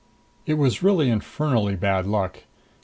[0.47, 2.45] 9 It was really infernally bad luck!